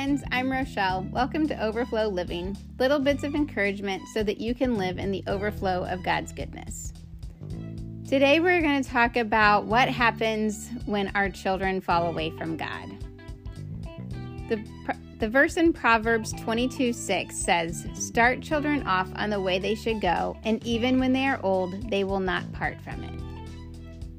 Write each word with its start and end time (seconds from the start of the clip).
friends. 0.00 0.24
I'm 0.32 0.50
Rochelle. 0.50 1.06
Welcome 1.12 1.46
to 1.48 1.62
Overflow 1.62 2.08
Living 2.08 2.56
little 2.78 2.98
bits 2.98 3.22
of 3.22 3.34
encouragement 3.34 4.02
so 4.14 4.22
that 4.22 4.40
you 4.40 4.54
can 4.54 4.78
live 4.78 4.96
in 4.96 5.10
the 5.10 5.22
overflow 5.26 5.84
of 5.84 6.02
God's 6.02 6.32
goodness. 6.32 6.94
Today, 8.08 8.40
we're 8.40 8.62
going 8.62 8.82
to 8.82 8.88
talk 8.88 9.16
about 9.16 9.66
what 9.66 9.90
happens 9.90 10.70
when 10.86 11.08
our 11.14 11.28
children 11.28 11.82
fall 11.82 12.06
away 12.06 12.30
from 12.38 12.56
God. 12.56 12.96
The, 14.48 14.64
the 15.18 15.28
verse 15.28 15.58
in 15.58 15.70
Proverbs 15.70 16.32
22 16.32 16.94
6 16.94 17.36
says, 17.36 17.86
Start 17.92 18.40
children 18.40 18.86
off 18.86 19.10
on 19.16 19.28
the 19.28 19.40
way 19.42 19.58
they 19.58 19.74
should 19.74 20.00
go, 20.00 20.34
and 20.44 20.66
even 20.66 20.98
when 20.98 21.12
they 21.12 21.26
are 21.26 21.40
old, 21.42 21.90
they 21.90 22.04
will 22.04 22.20
not 22.20 22.50
part 22.52 22.80
from 22.80 23.04
it. 23.04 23.20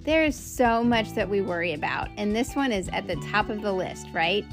There 0.03 0.25
is 0.25 0.35
so 0.35 0.83
much 0.83 1.13
that 1.13 1.27
we 1.27 1.41
worry 1.41 1.73
about, 1.73 2.09
and 2.17 2.35
this 2.35 2.55
one 2.55 2.71
is 2.71 2.87
at 2.89 3.07
the 3.07 3.15
top 3.31 3.49
of 3.49 3.63
the 3.63 3.73
list, 3.73 4.05
right? 4.13 4.45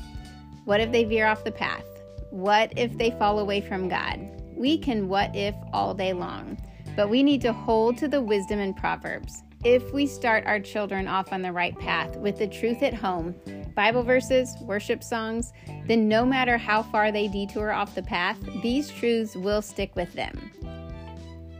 What 0.69 0.81
if 0.81 0.93
they 0.93 1.05
veer 1.05 1.27
off 1.27 1.45
the 1.45 1.51
path? 1.51 1.87
What 2.29 2.75
if 2.77 2.99
they 2.99 3.11
fall 3.13 3.39
away 3.39 3.63
from 3.63 3.89
God? 3.89 4.21
We 4.55 4.77
can 4.77 5.09
what 5.09 5.35
if 5.35 5.55
all 5.73 5.95
day 5.95 6.13
long, 6.13 6.59
but 6.95 7.09
we 7.09 7.23
need 7.23 7.41
to 7.41 7.55
hold 7.55 7.97
to 7.97 8.07
the 8.07 8.21
wisdom 8.21 8.59
in 8.59 8.75
Proverbs. 8.75 9.43
If 9.65 9.95
we 9.95 10.07
start 10.07 10.45
our 10.45 10.61
children 10.61 11.09
off 11.09 11.33
on 11.33 11.41
the 11.41 11.55
right 11.55 11.75
path 11.79 12.19
with 12.19 12.37
the 12.37 12.47
truth 12.47 12.83
at 12.83 12.93
home, 12.93 13.35
Bible 13.75 14.03
verses, 14.03 14.55
worship 14.61 15.03
songs, 15.03 15.55
then 15.87 16.07
no 16.07 16.27
matter 16.27 16.59
how 16.59 16.83
far 16.83 17.11
they 17.11 17.29
detour 17.29 17.73
off 17.73 17.95
the 17.95 18.03
path, 18.03 18.37
these 18.62 18.91
truths 18.91 19.37
will 19.37 19.62
stick 19.62 19.97
with 19.97 20.12
them. 20.12 20.51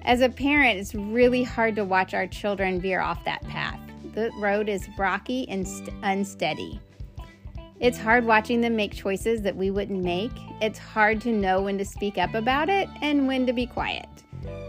As 0.03 0.21
a 0.21 0.29
parent, 0.29 0.81
it's 0.81 0.95
really 0.95 1.45
hard 1.45 1.77
to 1.77 1.85
watch 1.87 2.13
our 2.13 2.27
children 2.27 2.79
veer 2.79 3.01
off 3.01 3.25
that 3.25 3.41
path. 3.45 3.81
The 4.13 4.31
road 4.39 4.69
is 4.69 4.87
rocky 4.99 5.49
and 5.49 5.67
st- 5.67 5.95
unsteady. 6.03 6.83
It's 7.81 7.97
hard 7.97 8.25
watching 8.25 8.61
them 8.61 8.75
make 8.75 8.93
choices 8.93 9.43
that 9.43 9.55
we 9.55 9.71
wouldn't 9.71 10.03
make. 10.03 10.33
It's 10.61 10.81
hard 10.81 11.21
to 11.21 11.33
know 11.33 11.63
when 11.63 11.79
to 11.79 11.85
speak 11.85 12.19
up 12.19 12.35
about 12.35 12.69
it 12.69 12.89
and 13.03 13.29
when 13.29 13.47
to 13.47 13.53
be 13.53 13.67
quiet. 13.67 14.09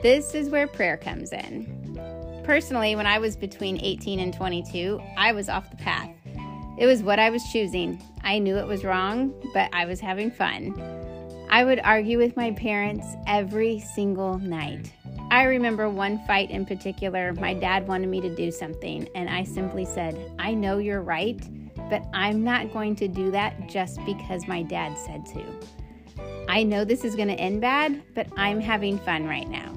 This 0.03 0.35
is 0.35 0.49
where 0.49 0.67
prayer 0.67 0.95
comes 0.95 1.31
in. 1.31 2.43
Personally, 2.43 2.95
when 2.95 3.07
I 3.07 3.17
was 3.17 3.35
between 3.35 3.79
18 3.81 4.19
and 4.19 4.31
22, 4.31 5.01
I 5.17 5.31
was 5.31 5.49
off 5.49 5.71
the 5.71 5.77
path. 5.77 6.11
It 6.77 6.85
was 6.85 7.01
what 7.01 7.17
I 7.17 7.31
was 7.31 7.43
choosing. 7.51 7.99
I 8.23 8.38
knew 8.38 8.57
it 8.57 8.67
was 8.67 8.83
wrong, 8.83 9.33
but 9.55 9.69
I 9.73 9.85
was 9.85 9.99
having 9.99 10.29
fun. 10.29 10.79
I 11.49 11.63
would 11.63 11.79
argue 11.79 12.19
with 12.19 12.38
my 12.38 12.51
parents 12.51 13.07
every 13.25 13.79
single 13.79 14.38
night. 14.38 14.94
I 15.31 15.44
remember 15.44 15.89
one 15.89 16.23
fight 16.27 16.51
in 16.51 16.66
particular. 16.66 17.33
My 17.33 17.55
dad 17.55 17.88
wanted 17.88 18.07
me 18.09 18.21
to 18.21 18.35
do 18.35 18.51
something, 18.51 19.07
and 19.16 19.29
I 19.29 19.44
simply 19.44 19.85
said, 19.85 20.16
I 20.38 20.53
know 20.53 20.77
you're 20.77 21.01
right, 21.01 21.39
but 21.89 22.05
I'm 22.13 22.43
not 22.43 22.71
going 22.71 22.95
to 22.97 23.07
do 23.07 23.31
that 23.31 23.67
just 23.67 24.03
because 24.05 24.47
my 24.47 24.61
dad 24.63 24.97
said 24.97 25.25
to. 25.27 25.43
I 26.47 26.63
know 26.63 26.83
this 26.83 27.03
is 27.03 27.15
going 27.15 27.27
to 27.27 27.35
end 27.35 27.61
bad, 27.61 28.01
but 28.15 28.27
I'm 28.37 28.59
having 28.59 28.97
fun 28.99 29.27
right 29.27 29.49
now. 29.49 29.75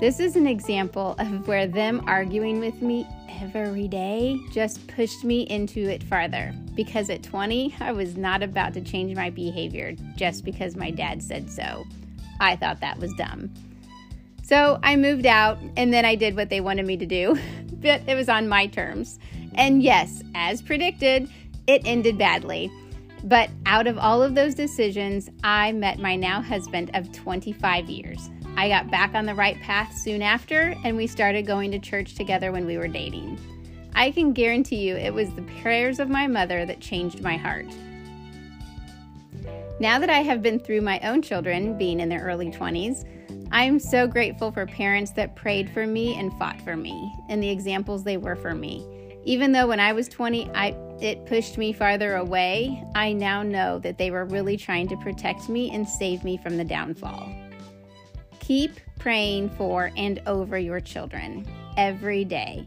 This 0.00 0.18
is 0.18 0.36
an 0.36 0.46
example 0.46 1.14
of 1.18 1.46
where 1.46 1.66
them 1.66 2.02
arguing 2.06 2.58
with 2.58 2.82
me 2.82 3.06
every 3.40 3.88
day 3.88 4.38
just 4.50 4.86
pushed 4.88 5.24
me 5.24 5.42
into 5.42 5.80
it 5.88 6.02
farther. 6.02 6.54
Because 6.74 7.10
at 7.10 7.22
20, 7.22 7.74
I 7.80 7.92
was 7.92 8.16
not 8.16 8.42
about 8.42 8.74
to 8.74 8.80
change 8.80 9.14
my 9.14 9.30
behavior 9.30 9.94
just 10.16 10.44
because 10.44 10.76
my 10.76 10.90
dad 10.90 11.22
said 11.22 11.50
so. 11.50 11.84
I 12.40 12.56
thought 12.56 12.80
that 12.80 12.98
was 12.98 13.12
dumb. 13.14 13.52
So 14.42 14.78
I 14.82 14.96
moved 14.96 15.26
out 15.26 15.58
and 15.76 15.92
then 15.92 16.04
I 16.04 16.14
did 16.14 16.36
what 16.36 16.50
they 16.50 16.60
wanted 16.60 16.86
me 16.86 16.96
to 16.96 17.06
do, 17.06 17.38
but 17.80 18.02
it 18.06 18.14
was 18.14 18.28
on 18.28 18.48
my 18.48 18.66
terms. 18.66 19.18
And 19.54 19.82
yes, 19.82 20.22
as 20.34 20.62
predicted, 20.62 21.28
it 21.66 21.82
ended 21.84 22.18
badly. 22.18 22.70
But 23.24 23.50
out 23.66 23.86
of 23.86 23.98
all 23.98 24.22
of 24.22 24.34
those 24.34 24.54
decisions, 24.54 25.30
I 25.44 25.72
met 25.72 25.98
my 25.98 26.16
now 26.16 26.42
husband 26.42 26.90
of 26.94 27.12
25 27.12 27.88
years. 27.88 28.30
I 28.56 28.68
got 28.68 28.90
back 28.90 29.14
on 29.14 29.26
the 29.26 29.34
right 29.34 29.60
path 29.60 29.96
soon 29.96 30.22
after, 30.22 30.74
and 30.84 30.96
we 30.96 31.06
started 31.06 31.46
going 31.46 31.70
to 31.70 31.78
church 31.78 32.14
together 32.14 32.52
when 32.52 32.66
we 32.66 32.76
were 32.76 32.88
dating. 32.88 33.38
I 33.94 34.10
can 34.10 34.32
guarantee 34.32 34.88
you 34.88 34.96
it 34.96 35.14
was 35.14 35.32
the 35.34 35.42
prayers 35.60 36.00
of 36.00 36.08
my 36.08 36.26
mother 36.26 36.66
that 36.66 36.80
changed 36.80 37.22
my 37.22 37.36
heart. 37.36 37.66
Now 39.80 39.98
that 39.98 40.10
I 40.10 40.20
have 40.20 40.42
been 40.42 40.58
through 40.58 40.80
my 40.80 41.00
own 41.00 41.22
children 41.22 41.76
being 41.78 42.00
in 42.00 42.08
their 42.08 42.22
early 42.22 42.50
20s, 42.50 43.04
I 43.50 43.64
am 43.64 43.78
so 43.78 44.06
grateful 44.06 44.50
for 44.50 44.66
parents 44.66 45.12
that 45.12 45.36
prayed 45.36 45.70
for 45.70 45.86
me 45.86 46.14
and 46.14 46.32
fought 46.38 46.60
for 46.62 46.76
me 46.76 47.12
and 47.28 47.42
the 47.42 47.50
examples 47.50 48.04
they 48.04 48.16
were 48.16 48.36
for 48.36 48.54
me. 48.54 48.86
Even 49.24 49.52
though 49.52 49.68
when 49.68 49.80
I 49.80 49.92
was 49.92 50.08
20, 50.08 50.50
I, 50.54 50.74
it 51.00 51.26
pushed 51.26 51.56
me 51.56 51.72
farther 51.72 52.16
away, 52.16 52.82
I 52.94 53.12
now 53.12 53.42
know 53.42 53.78
that 53.80 53.98
they 53.98 54.10
were 54.10 54.24
really 54.24 54.56
trying 54.56 54.88
to 54.88 54.96
protect 54.96 55.48
me 55.48 55.70
and 55.70 55.88
save 55.88 56.24
me 56.24 56.36
from 56.36 56.56
the 56.56 56.64
downfall. 56.64 57.32
Keep 58.40 58.80
praying 58.98 59.50
for 59.50 59.92
and 59.96 60.20
over 60.26 60.58
your 60.58 60.80
children 60.80 61.46
every 61.76 62.24
day. 62.24 62.66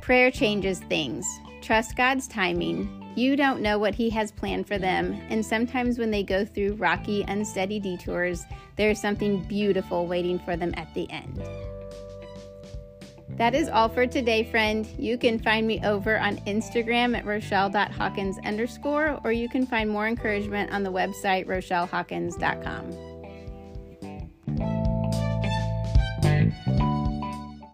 Prayer 0.00 0.30
changes 0.30 0.80
things. 0.80 1.26
Trust 1.60 1.96
God's 1.96 2.26
timing. 2.26 2.98
You 3.14 3.36
don't 3.36 3.60
know 3.60 3.78
what 3.78 3.94
He 3.94 4.08
has 4.10 4.32
planned 4.32 4.66
for 4.66 4.78
them, 4.78 5.20
and 5.28 5.44
sometimes 5.44 5.98
when 5.98 6.10
they 6.10 6.22
go 6.22 6.46
through 6.46 6.74
rocky, 6.74 7.22
unsteady 7.28 7.78
detours, 7.78 8.44
there's 8.76 9.00
something 9.00 9.42
beautiful 9.44 10.06
waiting 10.06 10.38
for 10.38 10.56
them 10.56 10.72
at 10.78 10.92
the 10.94 11.08
end. 11.10 11.42
That 13.36 13.54
is 13.54 13.68
all 13.68 13.88
for 13.88 14.06
today, 14.06 14.44
friend. 14.44 14.86
You 14.98 15.16
can 15.16 15.38
find 15.38 15.66
me 15.66 15.80
over 15.84 16.18
on 16.18 16.36
Instagram 16.38 17.16
at 17.16 17.24
rochelle.hawkins 17.24 18.38
underscore, 18.44 19.20
or 19.24 19.32
you 19.32 19.48
can 19.48 19.66
find 19.66 19.88
more 19.88 20.06
encouragement 20.06 20.70
on 20.72 20.82
the 20.82 20.92
website 20.92 21.46
rochellehawkins.com. 21.46 23.11